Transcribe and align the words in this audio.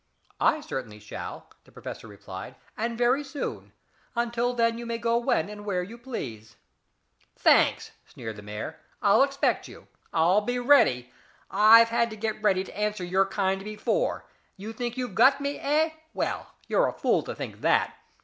"I 0.39 0.61
certainly 0.61 0.97
shall," 0.97 1.45
the 1.63 1.71
professor 1.71 2.07
replied. 2.07 2.55
"And 2.75 2.97
very 2.97 3.23
soon. 3.23 3.71
Until 4.15 4.55
then 4.55 4.79
you 4.79 4.87
may 4.87 4.97
go 4.97 5.15
when 5.19 5.47
and 5.47 5.63
where 5.63 5.83
you 5.83 5.95
please." 5.95 6.55
"Thanks," 7.35 7.91
sneered 8.07 8.37
the 8.37 8.41
mayor. 8.41 8.79
"I'll 9.03 9.21
expect 9.21 9.67
you. 9.67 9.85
I'll 10.11 10.41
be 10.41 10.57
ready. 10.57 11.11
I've 11.51 11.89
had 11.89 12.09
to 12.09 12.15
get 12.15 12.41
ready 12.41 12.63
to 12.63 12.75
answer 12.75 13.03
your 13.03 13.27
kind 13.27 13.63
before. 13.63 14.25
You 14.57 14.73
think 14.73 14.97
you 14.97 15.07
got 15.07 15.39
me, 15.39 15.59
eh? 15.59 15.91
Well, 16.15 16.47
you're 16.67 16.87
a 16.87 16.93
fool 16.93 17.21
to 17.21 17.35
think 17.35 17.61
that. 17.61 17.93